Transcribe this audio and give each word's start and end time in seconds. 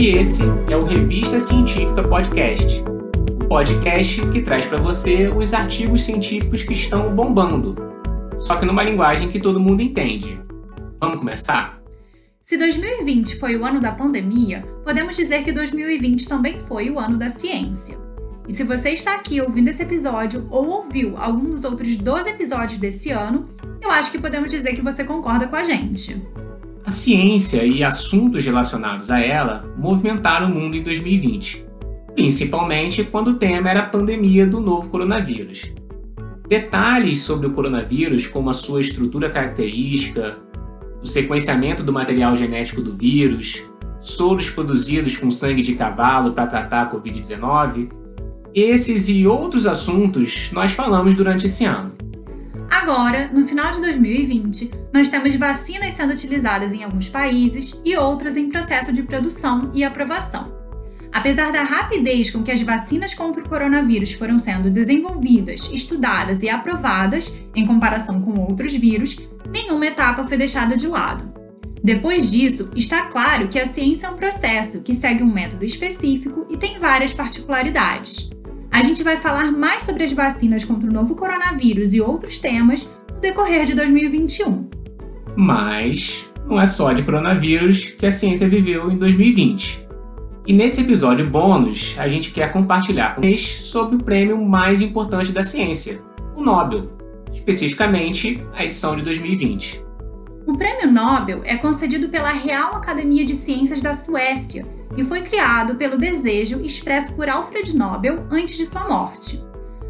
E 0.00 0.10
esse 0.10 0.44
é 0.70 0.76
o 0.76 0.84
Revista 0.84 1.40
Científica 1.40 2.04
Podcast, 2.04 2.84
o 3.42 3.48
podcast 3.48 4.24
que 4.28 4.42
traz 4.42 4.64
para 4.64 4.80
você 4.80 5.26
os 5.26 5.52
artigos 5.52 6.02
científicos 6.02 6.62
que 6.62 6.72
estão 6.72 7.12
bombando, 7.12 7.74
só 8.38 8.54
que 8.54 8.64
numa 8.64 8.84
linguagem 8.84 9.26
que 9.26 9.40
todo 9.40 9.58
mundo 9.58 9.82
entende. 9.82 10.40
Vamos 11.00 11.16
começar? 11.16 11.82
Se 12.40 12.56
2020 12.56 13.40
foi 13.40 13.56
o 13.56 13.64
ano 13.64 13.80
da 13.80 13.90
pandemia, 13.90 14.64
podemos 14.84 15.16
dizer 15.16 15.42
que 15.42 15.50
2020 15.50 16.28
também 16.28 16.60
foi 16.60 16.90
o 16.90 17.00
ano 17.00 17.18
da 17.18 17.28
ciência. 17.28 17.98
E 18.46 18.52
se 18.52 18.62
você 18.62 18.90
está 18.90 19.16
aqui 19.16 19.40
ouvindo 19.40 19.66
esse 19.66 19.82
episódio 19.82 20.46
ou 20.48 20.68
ouviu 20.68 21.16
algum 21.16 21.50
dos 21.50 21.64
outros 21.64 21.96
12 21.96 22.30
episódios 22.30 22.78
desse 22.78 23.10
ano, 23.10 23.48
eu 23.82 23.90
acho 23.90 24.12
que 24.12 24.18
podemos 24.18 24.52
dizer 24.52 24.74
que 24.74 24.80
você 24.80 25.02
concorda 25.02 25.48
com 25.48 25.56
a 25.56 25.64
gente. 25.64 26.22
A 26.88 26.90
ciência 26.90 27.66
e 27.66 27.84
assuntos 27.84 28.46
relacionados 28.46 29.10
a 29.10 29.20
ela 29.20 29.62
movimentaram 29.76 30.50
o 30.50 30.54
mundo 30.54 30.74
em 30.74 30.82
2020, 30.82 31.66
principalmente 32.14 33.04
quando 33.04 33.32
o 33.32 33.34
tema 33.34 33.68
era 33.68 33.80
a 33.80 33.86
pandemia 33.86 34.46
do 34.46 34.58
novo 34.58 34.88
coronavírus. 34.88 35.74
Detalhes 36.48 37.18
sobre 37.18 37.46
o 37.46 37.50
coronavírus, 37.50 38.26
como 38.26 38.48
a 38.48 38.54
sua 38.54 38.80
estrutura 38.80 39.28
característica, 39.28 40.38
o 41.02 41.06
sequenciamento 41.06 41.82
do 41.82 41.92
material 41.92 42.34
genético 42.34 42.80
do 42.80 42.96
vírus, 42.96 43.70
soros 44.00 44.48
produzidos 44.48 45.14
com 45.18 45.30
sangue 45.30 45.60
de 45.60 45.74
cavalo 45.74 46.32
para 46.32 46.46
tratar 46.46 46.84
a 46.84 46.90
Covid-19, 46.90 47.90
esses 48.54 49.10
e 49.10 49.26
outros 49.26 49.66
assuntos 49.66 50.50
nós 50.54 50.72
falamos 50.72 51.14
durante 51.14 51.44
esse 51.44 51.66
ano. 51.66 51.92
Agora, 52.80 53.28
no 53.34 53.44
final 53.44 53.72
de 53.72 53.80
2020, 53.80 54.70
nós 54.92 55.08
temos 55.08 55.34
vacinas 55.34 55.94
sendo 55.94 56.12
utilizadas 56.12 56.72
em 56.72 56.84
alguns 56.84 57.08
países 57.08 57.82
e 57.84 57.96
outras 57.96 58.36
em 58.36 58.48
processo 58.48 58.92
de 58.92 59.02
produção 59.02 59.72
e 59.74 59.82
aprovação. 59.82 60.56
Apesar 61.12 61.50
da 61.50 61.64
rapidez 61.64 62.30
com 62.30 62.40
que 62.40 62.52
as 62.52 62.62
vacinas 62.62 63.14
contra 63.14 63.42
o 63.42 63.48
coronavírus 63.48 64.12
foram 64.12 64.38
sendo 64.38 64.70
desenvolvidas, 64.70 65.68
estudadas 65.72 66.40
e 66.44 66.48
aprovadas 66.48 67.34
em 67.52 67.66
comparação 67.66 68.22
com 68.22 68.38
outros 68.38 68.76
vírus, 68.76 69.18
nenhuma 69.50 69.86
etapa 69.88 70.24
foi 70.24 70.36
deixada 70.36 70.76
de 70.76 70.86
lado. 70.86 71.34
Depois 71.82 72.30
disso, 72.30 72.70
está 72.76 73.06
claro 73.06 73.48
que 73.48 73.58
a 73.58 73.66
ciência 73.66 74.06
é 74.06 74.10
um 74.10 74.16
processo 74.16 74.82
que 74.82 74.94
segue 74.94 75.24
um 75.24 75.32
método 75.32 75.64
específico 75.64 76.46
e 76.48 76.56
tem 76.56 76.78
várias 76.78 77.12
particularidades. 77.12 78.30
A 78.78 78.80
gente 78.80 79.02
vai 79.02 79.16
falar 79.16 79.50
mais 79.50 79.82
sobre 79.82 80.04
as 80.04 80.12
vacinas 80.12 80.64
contra 80.64 80.88
o 80.88 80.92
novo 80.92 81.16
coronavírus 81.16 81.92
e 81.94 82.00
outros 82.00 82.38
temas 82.38 82.88
no 83.12 83.18
decorrer 83.18 83.64
de 83.64 83.74
2021. 83.74 84.70
Mas 85.34 86.32
não 86.46 86.60
é 86.60 86.64
só 86.64 86.92
de 86.92 87.02
coronavírus 87.02 87.88
que 87.88 88.06
a 88.06 88.12
ciência 88.12 88.48
viveu 88.48 88.88
em 88.88 88.96
2020. 88.96 89.88
E 90.46 90.52
nesse 90.52 90.82
episódio 90.82 91.28
bônus, 91.28 91.96
a 91.98 92.06
gente 92.06 92.30
quer 92.30 92.52
compartilhar 92.52 93.16
com 93.16 93.20
vocês 93.20 93.40
sobre 93.40 93.96
o 93.96 93.98
prêmio 93.98 94.40
mais 94.40 94.80
importante 94.80 95.32
da 95.32 95.42
ciência, 95.42 96.00
o 96.36 96.40
Nobel, 96.40 96.88
especificamente 97.32 98.40
a 98.54 98.64
edição 98.64 98.94
de 98.94 99.02
2020. 99.02 99.84
O 100.46 100.56
prêmio 100.56 100.86
Nobel 100.86 101.40
é 101.44 101.56
concedido 101.56 102.10
pela 102.10 102.30
Real 102.30 102.76
Academia 102.76 103.24
de 103.24 103.34
Ciências 103.34 103.82
da 103.82 103.92
Suécia 103.92 104.77
e 104.96 105.04
foi 105.04 105.22
criado 105.22 105.74
pelo 105.74 105.98
desejo 105.98 106.60
expresso 106.64 107.12
por 107.12 107.28
Alfred 107.28 107.76
Nobel 107.76 108.26
antes 108.30 108.56
de 108.56 108.66
sua 108.66 108.88
morte. 108.88 109.44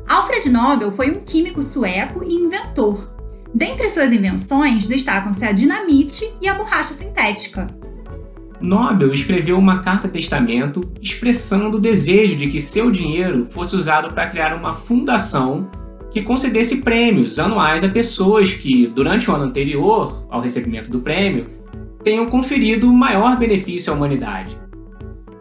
Alfred 0.06 0.48
Nobel 0.50 0.90
foi 0.90 1.10
um 1.10 1.20
químico 1.20 1.62
sueco 1.62 2.24
e 2.24 2.34
inventor. 2.34 3.14
Dentre 3.55 3.88
suas 3.88 4.12
invenções 4.12 4.86
destacam-se 4.86 5.44
a 5.44 5.52
dinamite 5.52 6.30
e 6.40 6.48
a 6.48 6.55
borracha 6.55 6.94
sintética. 6.94 7.66
Nobel 8.60 9.12
escreveu 9.12 9.56
uma 9.56 9.80
carta-testamento 9.80 10.80
expressando 11.00 11.77
o 11.77 11.80
desejo 11.80 12.36
de 12.36 12.48
que 12.48 12.61
seu 12.61 12.90
dinheiro 12.90 13.46
fosse 13.46 13.77
usado 13.77 14.12
para 14.12 14.28
criar 14.28 14.55
uma 14.55 14.74
fundação 14.74 15.70
que 16.11 16.23
concedesse 16.23 16.78
prêmios 16.78 17.39
anuais 17.39 17.84
a 17.84 17.89
pessoas 17.89 18.52
que, 18.55 18.86
durante 18.86 19.30
o 19.30 19.34
ano 19.34 19.44
anterior 19.44 20.27
ao 20.30 20.40
recebimento 20.40 20.90
do 20.90 21.00
prêmio, 21.00 21.46
tenham 22.02 22.27
conferido 22.27 22.92
maior 22.92 23.36
benefício 23.36 23.92
à 23.92 23.96
humanidade 23.96 24.58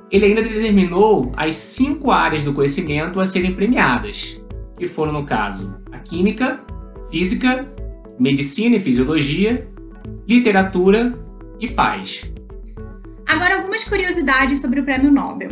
ele 0.09 0.25
ainda 0.25 0.41
determinou 0.41 1.34
as 1.35 1.56
cinco 1.56 2.12
áreas 2.12 2.44
do 2.44 2.53
conhecimento 2.53 3.19
a 3.19 3.25
serem 3.25 3.53
premiadas, 3.53 4.44
que 4.78 4.88
foram, 4.88 5.12
no 5.12 5.23
caso, 5.23 5.75
a 5.91 6.00
química, 6.00 6.62
física, 7.09 7.68
medicina 8.19 8.78
e 8.78 8.79
fisiologia, 8.79 9.68
literatura 10.28 11.18
e 11.59 11.69
paz. 11.69 12.31
Agora, 13.25 13.57
algumas 13.57 13.84
curiosidades 13.84 14.59
sobre 14.59 14.79
o 14.79 14.84
Prêmio 14.84 15.12
Nobel. 15.12 15.50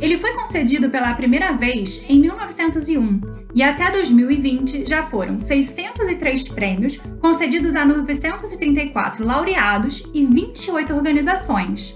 Ele 0.00 0.16
foi 0.16 0.32
concedido 0.34 0.90
pela 0.90 1.14
primeira 1.14 1.52
vez 1.52 2.04
em 2.08 2.20
1901 2.20 3.20
e 3.52 3.64
até 3.64 3.90
2020 3.90 4.86
já 4.86 5.02
foram 5.02 5.40
603 5.40 6.48
prêmios 6.50 6.98
concedidos 7.20 7.74
a 7.74 7.84
934 7.84 9.26
laureados 9.26 10.08
e 10.14 10.24
28 10.24 10.94
organizações. 10.94 11.94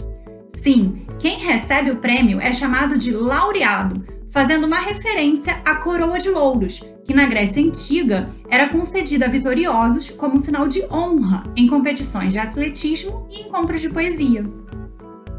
Sim, 0.53 1.07
quem 1.22 1.38
recebe 1.38 1.93
o 1.93 1.99
prêmio 1.99 2.41
é 2.41 2.53
chamado 2.53 2.99
de 2.99 3.12
laureado, 3.12 4.05
fazendo 4.28 4.66
uma 4.66 4.81
referência 4.81 5.53
à 5.65 5.77
coroa 5.77 6.19
de 6.19 6.28
louros, 6.28 6.83
que 7.05 7.15
na 7.15 7.27
Grécia 7.27 7.62
Antiga 7.62 8.28
era 8.50 8.69
concedida 8.69 9.27
a 9.27 9.28
vitoriosos 9.28 10.10
como 10.10 10.37
sinal 10.37 10.66
de 10.66 10.83
honra 10.91 11.44
em 11.55 11.69
competições 11.69 12.33
de 12.33 12.41
atletismo 12.41 13.28
e 13.31 13.43
encontros 13.43 13.81
de 13.81 13.88
poesia. 13.91 14.44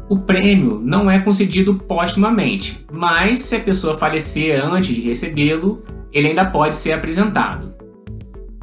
O 0.08 0.20
prêmio 0.20 0.80
não 0.82 1.10
é 1.10 1.18
concedido 1.18 1.74
póstumamente, 1.74 2.86
mas 2.90 3.40
se 3.40 3.56
a 3.56 3.60
pessoa 3.60 3.94
falecer 3.94 4.64
antes 4.64 4.94
de 4.94 5.02
recebê-lo, 5.02 5.84
ele 6.10 6.28
ainda 6.28 6.46
pode 6.46 6.76
ser 6.76 6.92
apresentado. 6.92 7.74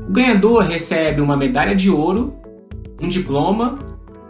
O 0.10 0.12
ganhador 0.12 0.64
recebe 0.64 1.22
uma 1.22 1.38
medalha 1.38 1.76
de 1.76 1.92
ouro, 1.92 2.34
um 3.00 3.08
diploma 3.08 3.78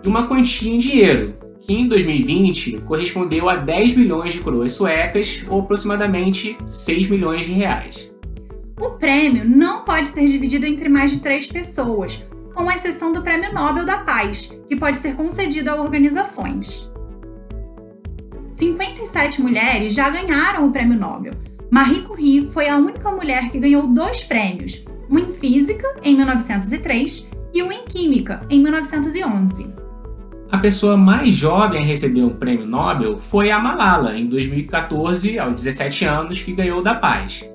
e 0.04 0.10
uma 0.10 0.28
quantia 0.28 0.74
em 0.74 0.78
dinheiro, 0.78 1.36
que 1.62 1.74
em 1.74 1.88
2020 1.88 2.80
correspondeu 2.80 3.48
a 3.48 3.56
10 3.56 3.96
milhões 3.96 4.34
de 4.34 4.40
coroas 4.40 4.74
suecas, 4.74 5.46
ou 5.48 5.62
aproximadamente 5.62 6.58
6 6.66 7.08
milhões 7.08 7.46
de 7.46 7.52
reais. 7.52 8.12
O 8.80 8.90
prêmio 8.90 9.48
não 9.48 9.86
pode 9.86 10.08
ser 10.08 10.26
dividido 10.26 10.66
entre 10.66 10.90
mais 10.90 11.12
de 11.12 11.20
três 11.20 11.46
pessoas, 11.46 12.26
com 12.54 12.70
exceção 12.72 13.12
do 13.12 13.22
Prêmio 13.22 13.54
Nobel 13.54 13.86
da 13.86 14.00
Paz, 14.00 14.60
que 14.68 14.76
pode 14.76 14.98
ser 14.98 15.16
concedido 15.16 15.70
a 15.70 15.76
organizações. 15.76 16.92
57 18.52 19.42
mulheres 19.42 19.94
já 19.94 20.10
ganharam 20.10 20.68
o 20.68 20.72
Prêmio 20.72 20.98
Nobel. 20.98 21.34
Marie 21.70 22.02
Curie 22.02 22.50
foi 22.52 22.68
a 22.68 22.78
única 22.78 23.12
mulher 23.12 23.50
que 23.52 23.60
ganhou 23.60 23.88
dois 23.88 24.24
prêmios, 24.24 24.84
um 25.10 25.20
em 25.20 25.32
Física, 25.32 25.88
em 26.04 26.16
1903, 26.16 27.30
e 27.54 27.62
um 27.62 27.72
em 27.72 27.84
Química, 27.86 28.46
em 28.50 28.62
1911. 28.62 29.74
A 30.52 30.58
pessoa 30.58 30.98
mais 30.98 31.34
jovem 31.34 31.82
a 31.82 31.86
receber 31.86 32.24
um 32.24 32.32
prêmio 32.32 32.68
Nobel 32.68 33.18
foi 33.18 33.50
a 33.50 33.58
Malala, 33.58 34.18
em 34.18 34.28
2014, 34.28 35.40
aos 35.40 35.56
17 35.56 36.04
anos, 36.04 36.42
que 36.42 36.52
ganhou 36.52 36.84
da 36.84 36.94
paz. 36.94 37.50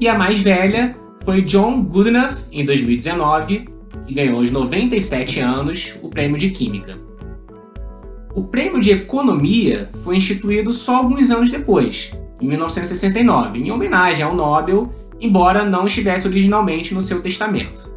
E 0.00 0.08
a 0.08 0.16
mais 0.16 0.42
velha 0.42 0.96
foi 1.22 1.42
John 1.42 1.82
Goodenough, 1.82 2.46
em 2.50 2.64
2019, 2.64 3.68
que 4.06 4.14
ganhou 4.14 4.38
aos 4.38 4.50
97 4.50 5.38
anos 5.40 5.98
o 6.02 6.08
prêmio 6.08 6.38
de 6.38 6.48
Química. 6.48 6.98
O 8.34 8.44
prêmio 8.44 8.80
de 8.80 8.90
Economia 8.90 9.90
foi 10.02 10.16
instituído 10.16 10.72
só 10.72 10.96
alguns 10.96 11.30
anos 11.30 11.50
depois, 11.50 12.18
em 12.40 12.48
1969, 12.48 13.58
em 13.58 13.70
homenagem 13.70 14.24
ao 14.24 14.34
Nobel, 14.34 14.90
embora 15.20 15.62
não 15.62 15.86
estivesse 15.86 16.26
originalmente 16.26 16.94
no 16.94 17.02
seu 17.02 17.20
testamento. 17.20 17.92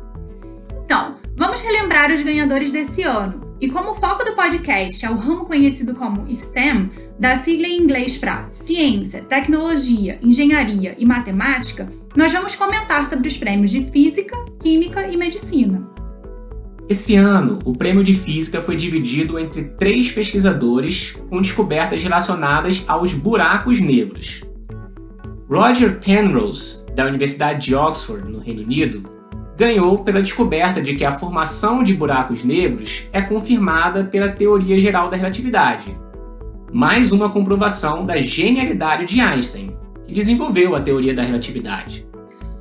Então, 0.83 1.15
vamos 1.33 1.61
relembrar 1.61 2.11
os 2.11 2.21
ganhadores 2.21 2.71
desse 2.73 3.03
ano. 3.03 3.42
E 3.63 3.69
como 3.69 3.91
o 3.91 3.95
foco 3.95 4.25
do 4.25 4.35
podcast 4.35 5.05
é 5.05 5.09
o 5.09 5.15
ramo 5.15 5.45
conhecido 5.45 5.95
como 5.95 6.27
STEM, 6.29 6.89
da 7.17 7.37
sigla 7.37 7.65
em 7.65 7.79
inglês 7.79 8.17
para 8.17 8.51
Ciência, 8.51 9.21
Tecnologia, 9.21 10.19
Engenharia 10.21 10.93
e 10.97 11.05
Matemática, 11.05 11.89
nós 12.13 12.33
vamos 12.33 12.55
comentar 12.55 13.07
sobre 13.07 13.29
os 13.29 13.37
prêmios 13.37 13.71
de 13.71 13.81
Física, 13.81 14.35
Química 14.59 15.07
e 15.07 15.15
Medicina. 15.15 15.89
Esse 16.89 17.15
ano, 17.15 17.59
o 17.63 17.71
prêmio 17.71 18.03
de 18.03 18.13
Física 18.13 18.59
foi 18.59 18.75
dividido 18.75 19.39
entre 19.39 19.63
três 19.63 20.11
pesquisadores 20.11 21.15
com 21.29 21.41
descobertas 21.41 22.03
relacionadas 22.03 22.83
aos 22.85 23.13
buracos 23.13 23.79
negros. 23.79 24.43
Roger 25.49 26.01
Penrose, 26.01 26.85
da 26.93 27.05
Universidade 27.05 27.67
de 27.67 27.75
Oxford, 27.75 28.29
no 28.29 28.39
Reino 28.39 28.61
Unido, 28.61 29.22
ganhou 29.57 30.03
pela 30.03 30.21
descoberta 30.21 30.81
de 30.81 30.95
que 30.95 31.05
a 31.05 31.11
formação 31.11 31.83
de 31.83 31.93
buracos 31.93 32.43
negros 32.43 33.09
é 33.13 33.21
confirmada 33.21 34.03
pela 34.03 34.29
teoria 34.29 34.79
geral 34.79 35.09
da 35.09 35.17
relatividade. 35.17 35.95
Mais 36.71 37.11
uma 37.11 37.29
comprovação 37.29 38.05
da 38.05 38.17
genialidade 38.17 39.05
de 39.05 39.21
Einstein, 39.21 39.77
que 40.05 40.13
desenvolveu 40.13 40.75
a 40.75 40.81
teoria 40.81 41.13
da 41.13 41.23
relatividade. 41.23 42.07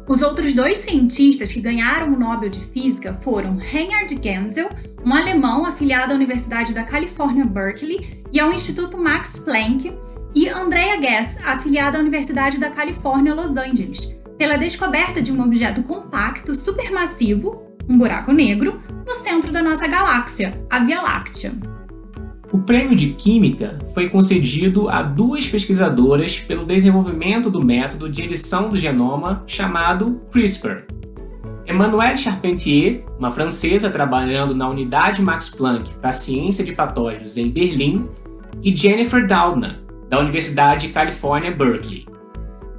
Os 0.07 0.21
outros 0.21 0.53
dois 0.53 0.79
cientistas 0.79 1.53
que 1.53 1.61
ganharam 1.61 2.13
o 2.13 2.19
Nobel 2.19 2.51
de 2.51 2.61
Física 2.61 3.15
foram 3.15 3.57
Reinhard 3.57 4.15
Genzel, 4.23 4.69
um 5.05 5.15
alemão 5.15 5.65
afiliado 5.65 6.13
à 6.13 6.17
Universidade 6.17 6.75
da 6.75 6.83
Califórnia, 6.83 7.45
Berkeley, 7.45 8.23
e 8.31 8.39
ao 8.39 8.53
Instituto 8.53 8.99
Max 8.99 9.39
Planck, 9.39 9.93
e 10.35 10.49
Andrea 10.49 11.01
Ghez, 11.01 11.39
afiliada 11.45 11.99
à 11.99 12.01
Universidade 12.01 12.59
da 12.59 12.71
Califórnia, 12.71 13.35
Los 13.35 13.57
Angeles, 13.57 14.17
pela 14.37 14.57
descoberta 14.57 15.21
de 15.21 15.33
um 15.33 15.43
objeto 15.43 15.83
compacto 15.83 16.55
supermassivo, 16.55 17.63
um 17.89 17.99
buraco 17.99 18.33
negro, 18.33 18.79
no 19.07 19.15
centro 19.17 19.53
da 19.53 19.63
nossa 19.63 19.87
galáxia, 19.87 20.61
a 20.71 20.79
Via 20.81 21.01
Láctea. 21.01 21.53
O 22.53 22.59
prêmio 22.59 22.95
de 22.95 23.15
Química 23.15 23.79
foi 23.95 24.11
concedido 24.11 24.89
a 24.89 25.03
duas 25.03 25.49
pesquisadoras 25.49 26.39
pelo 26.39 26.67
desenvolvimento 26.67 27.51
do 27.51 27.65
método 27.65 28.11
de 28.11 28.23
edição 28.23 28.69
do 28.69 28.77
genoma 28.77 29.43
chamado 29.47 30.21
CRISPR. 30.31 30.85
Emmanuelle 31.67 32.19
Charpentier, 32.19 33.05
uma 33.19 33.31
francesa 33.31 33.89
trabalhando 33.89 34.55
na 34.55 34.69
unidade 34.69 35.23
Max 35.23 35.49
Planck 35.49 35.95
para 35.95 36.11
a 36.11 36.13
ciência 36.13 36.63
de 36.63 36.73
patógenos 36.73 37.37
em 37.39 37.49
Berlim, 37.49 38.09
e 38.63 38.75
Jennifer 38.77 39.27
Doudna, 39.27 39.83
da 40.09 40.21
Universidade 40.21 40.89
de 40.89 40.93
Califórnia, 40.93 41.51
Berkeley. 41.51 42.07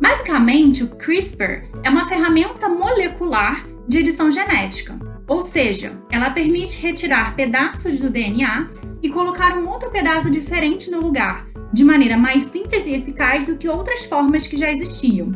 Basicamente, 0.04 0.84
o 0.84 0.90
CRISPR 0.90 1.64
é 1.82 1.90
uma 1.90 2.04
ferramenta 2.04 2.68
molecular 2.68 3.66
de 3.88 4.00
edição 4.00 4.30
genética, 4.30 5.00
ou 5.26 5.42
seja, 5.42 5.94
ela 6.12 6.30
permite 6.30 6.82
retirar 6.82 7.38
pedaços 7.38 8.02
do 8.02 8.10
DNA 8.10 8.68
e 9.02 9.08
colocar 9.08 9.58
um 9.58 9.66
outro 9.66 9.90
pedaço 9.92 10.30
diferente 10.30 10.92
no 10.92 11.00
lugar, 11.00 11.48
de 11.72 11.86
maneira 11.86 12.18
mais 12.18 12.44
simples 12.44 12.86
e 12.86 12.94
eficaz 12.94 13.46
do 13.46 13.56
que 13.56 13.70
outras 13.70 14.04
formas 14.04 14.46
que 14.46 14.58
já 14.58 14.70
existiam. 14.70 15.32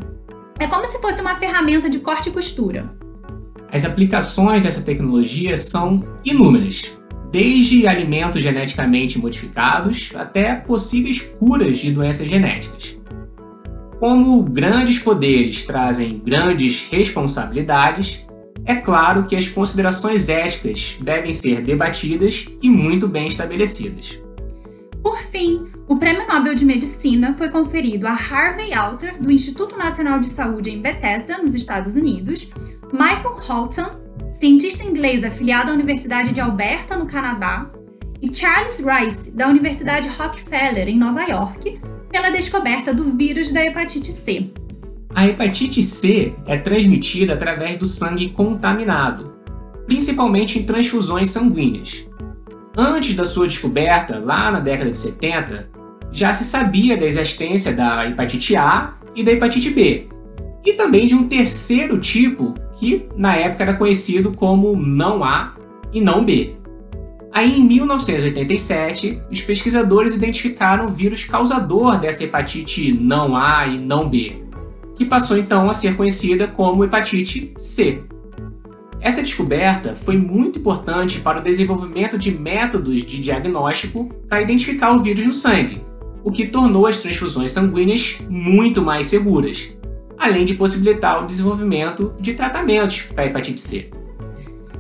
É 0.60 0.68
como 0.68 0.86
se 0.86 1.00
fosse 1.00 1.22
uma 1.22 1.36
ferramenta 1.36 1.90
de 1.90 2.00
corte 2.00 2.28
e 2.28 2.34
costura. 2.34 2.94
As 3.72 3.86
aplicações 3.86 4.64
dessa 4.64 4.82
tecnologia 4.82 5.56
são 5.56 6.04
inúmeras, 6.26 6.92
desde 7.32 7.88
alimentos 7.88 8.44
geneticamente 8.44 9.18
modificados 9.18 10.12
até 10.14 10.56
possíveis 10.56 11.22
curas 11.22 11.78
de 11.78 11.90
doenças 11.90 12.28
genéticas. 12.28 12.97
Como 14.00 14.44
grandes 14.44 15.00
poderes 15.00 15.64
trazem 15.66 16.20
grandes 16.20 16.88
responsabilidades, 16.92 18.28
é 18.64 18.76
claro 18.76 19.26
que 19.26 19.36
as 19.36 19.48
considerações 19.48 20.30
éticas 20.30 20.98
devem 21.02 21.34
ser 21.34 21.64
debatidas 21.64 22.48
e 22.62 22.70
muito 22.70 23.08
bem 23.08 23.28
estabelecidas. 23.28 24.22
Por 25.02 25.18
fim, 25.18 25.66
o 25.88 25.96
Prêmio 25.98 26.28
Nobel 26.28 26.54
de 26.54 26.66
Medicina 26.66 27.34
foi 27.34 27.50
conferido 27.50 28.06
a 28.06 28.12
Harvey 28.12 28.74
Alter, 28.74 29.20
do 29.20 29.32
Instituto 29.32 29.78
Nacional 29.78 30.20
de 30.20 30.28
Saúde 30.28 30.70
em 30.70 30.82
Bethesda, 30.82 31.38
nos 31.38 31.56
Estados 31.56 31.96
Unidos, 31.96 32.52
Michael 32.92 33.38
Holton, 33.40 33.86
cientista 34.32 34.84
inglês 34.84 35.24
afiliado 35.24 35.72
à 35.72 35.74
Universidade 35.74 36.34
de 36.34 36.42
Alberta, 36.42 36.96
no 36.98 37.08
Canadá, 37.08 37.72
e 38.22 38.32
Charles 38.34 38.80
Rice, 38.80 39.32
da 39.32 39.48
Universidade 39.48 40.08
Rockefeller, 40.10 40.88
em 40.88 40.98
Nova 40.98 41.24
York, 41.24 41.80
pela 42.10 42.30
descoberta 42.30 42.94
do 42.94 43.16
vírus 43.16 43.52
da 43.52 43.64
hepatite 43.64 44.12
C, 44.12 44.52
a 45.18 45.26
hepatite 45.26 45.82
C 45.82 46.36
é 46.46 46.58
transmitida 46.58 47.34
através 47.34 47.76
do 47.76 47.88
sangue 47.88 48.30
contaminado, 48.30 49.34
principalmente 49.88 50.60
em 50.60 50.64
transfusões 50.64 51.32
sanguíneas. 51.32 52.08
Antes 52.78 53.16
da 53.16 53.26
sua 53.26 53.48
descoberta, 53.48 54.20
lá 54.20 54.52
na 54.52 54.60
década 54.60 54.92
de 54.92 54.98
70, 54.98 55.72
já 56.12 56.32
se 56.36 56.44
sabia 56.44 56.96
da 56.96 57.08
existência 57.08 57.74
da 57.74 58.08
hepatite 58.08 58.56
A 58.56 58.94
e 59.16 59.24
da 59.24 59.32
hepatite 59.32 59.72
B, 59.72 60.08
e 60.64 60.74
também 60.74 61.08
de 61.08 61.16
um 61.16 61.28
terceiro 61.28 62.00
tipo 62.00 62.54
que 62.78 63.08
na 63.18 63.36
época 63.36 63.64
era 63.64 63.74
conhecido 63.74 64.32
como 64.32 64.76
não 64.76 65.24
A 65.24 65.56
e 65.92 66.00
não 66.00 66.24
B. 66.24 66.57
Aí, 67.38 67.60
em 67.60 67.64
1987, 67.64 69.22
os 69.32 69.44
pesquisadores 69.44 70.16
identificaram 70.16 70.88
o 70.88 70.92
vírus 70.92 71.24
causador 71.24 72.00
dessa 72.00 72.24
hepatite 72.24 72.92
não 72.92 73.36
A 73.36 73.68
e 73.68 73.78
não 73.78 74.10
B, 74.10 74.42
que 74.96 75.06
passou 75.06 75.38
então 75.38 75.70
a 75.70 75.74
ser 75.76 75.96
conhecida 75.96 76.48
como 76.48 76.84
hepatite 76.84 77.54
C. 77.60 78.02
Essa 79.00 79.22
descoberta 79.22 79.94
foi 79.94 80.18
muito 80.18 80.58
importante 80.58 81.20
para 81.20 81.40
o 81.40 81.44
desenvolvimento 81.44 82.18
de 82.18 82.32
métodos 82.32 83.04
de 83.04 83.22
diagnóstico 83.22 84.10
para 84.28 84.42
identificar 84.42 84.94
o 84.94 85.04
vírus 85.04 85.24
no 85.24 85.32
sangue, 85.32 85.84
o 86.24 86.32
que 86.32 86.48
tornou 86.48 86.88
as 86.88 87.04
transfusões 87.04 87.52
sanguíneas 87.52 88.18
muito 88.28 88.82
mais 88.82 89.06
seguras, 89.06 89.78
além 90.18 90.44
de 90.44 90.56
possibilitar 90.56 91.24
o 91.24 91.28
desenvolvimento 91.28 92.16
de 92.20 92.34
tratamentos 92.34 93.04
para 93.04 93.26
a 93.26 93.28
hepatite 93.28 93.62
C. 93.62 93.92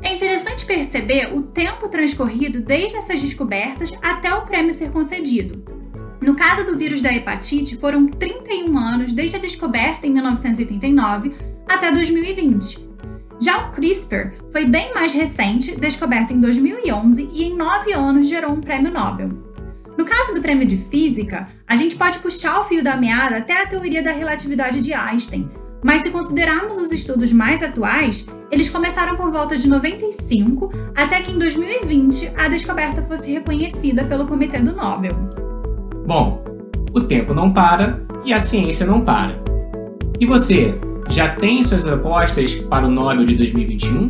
É 0.02 0.14
interessante 0.14 0.66
perceber 0.66 1.34
o 1.34 1.42
tempo 1.42 1.90
transcorrido 1.90 2.60
desde 2.60 2.98
essas 2.98 3.22
descobertas 3.22 3.92
até 4.02 4.34
o 4.34 4.46
prêmio 4.46 4.74
ser 4.74 4.92
concedido. 4.92 5.64
No 6.22 6.36
caso 6.36 6.66
do 6.66 6.78
vírus 6.78 7.02
da 7.02 7.14
hepatite, 7.14 7.78
foram 7.78 8.08
31 8.08 8.78
anos 8.78 9.14
desde 9.14 9.38
a 9.38 9.40
descoberta 9.40 10.08
em 10.08 10.12
1989 10.12 11.32
até 11.68 11.92
2020. 11.92 12.88
Já 13.40 13.68
o 13.68 13.72
CRISPR 13.72 14.34
foi 14.52 14.66
bem 14.66 14.94
mais 14.94 15.14
recente, 15.14 15.80
descoberto 15.80 16.32
em 16.32 16.42
2011 16.42 17.30
e 17.32 17.44
em 17.44 17.56
nove 17.56 17.94
anos 17.94 18.28
gerou 18.28 18.52
um 18.52 18.62
prêmio 18.62 18.92
Nobel. 18.92 19.30
No 19.96 20.06
caso 20.06 20.34
do 20.34 20.42
prêmio 20.42 20.66
de 20.66 20.78
física, 20.78 21.48
a 21.68 21.76
gente 21.76 21.96
pode 21.96 22.20
puxar 22.20 22.60
o 22.60 22.64
fio 22.64 22.84
da 22.84 22.98
meada 22.98 23.38
até 23.38 23.62
a 23.62 23.68
teoria 23.68 24.02
da 24.02 24.12
relatividade 24.12 24.80
de 24.80 24.94
Einstein, 24.94 25.50
mas 25.84 26.02
se 26.02 26.10
considerarmos 26.10 26.78
os 26.78 26.92
estudos 26.92 27.32
mais 27.32 27.62
atuais, 27.62 28.26
eles 28.52 28.70
começaram 28.70 29.16
por 29.16 29.32
volta 29.32 29.58
de 29.58 29.68
95 29.68 30.72
até 30.96 31.22
que 31.22 31.32
em 31.32 31.38
2020 31.38 32.32
a 32.36 32.48
descoberta 32.48 33.02
fosse 33.04 33.32
reconhecida 33.32 34.04
pelo 34.04 34.26
Comitê 34.26 34.60
do 34.60 34.76
Nobel. 34.76 35.12
Bom, 36.06 36.44
o 36.94 37.02
tempo 37.02 37.34
não 37.34 37.52
para 37.52 38.02
e 38.24 38.34
a 38.34 38.40
ciência 38.40 38.86
não 38.86 39.02
para. 39.02 39.42
E 40.20 40.26
você, 40.26 40.74
já 41.10 41.30
tem 41.30 41.62
suas 41.64 41.86
apostas 41.86 42.56
para 42.56 42.86
o 42.86 42.90
Nobel 42.90 43.26
de 43.26 43.36
2021? 43.36 44.08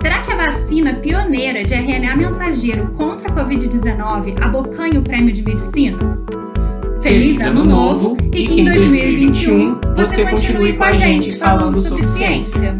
Será 0.00 0.22
que 0.22 0.30
a 0.30 0.36
vacina 0.36 0.94
pioneira 0.94 1.64
de 1.64 1.74
RNA 1.74 2.16
mensageiro 2.16 2.92
contra 2.92 3.28
a 3.28 3.34
Covid-19 3.34 4.40
abocanha 4.40 5.00
o 5.00 5.02
prêmio 5.02 5.32
de 5.32 5.42
medicina? 5.42 5.98
Feliz 7.06 7.40
Ano 7.42 7.64
Novo 7.64 8.16
e 8.34 8.48
que 8.48 8.62
em 8.62 8.64
2021 8.64 9.80
você 9.94 10.28
continue 10.28 10.72
com 10.72 10.82
a 10.82 10.92
gente 10.92 11.36
falando 11.36 11.80
sobre 11.80 12.02
ciência. 12.02 12.76